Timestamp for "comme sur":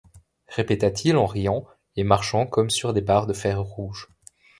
2.47-2.91